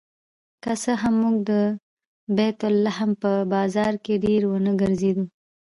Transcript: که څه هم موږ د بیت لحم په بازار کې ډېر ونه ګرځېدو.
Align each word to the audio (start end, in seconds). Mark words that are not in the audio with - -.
که 0.63 0.71
څه 0.81 0.91
هم 1.01 1.13
موږ 1.23 1.35
د 1.49 1.51
بیت 2.37 2.59
لحم 2.85 3.11
په 3.21 3.31
بازار 3.53 3.93
کې 4.03 4.13
ډېر 4.25 4.41
ونه 4.47 4.71
ګرځېدو. 4.81 5.25